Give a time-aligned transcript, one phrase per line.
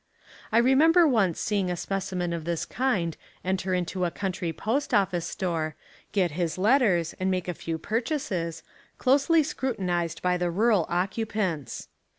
[0.51, 3.15] I remember once seeing a specimen of this kind
[3.45, 5.75] enter into a country post office store,
[6.11, 8.63] get his let ters, and make a few purchases,
[8.97, 11.87] closely scru tinised by the rural occupants.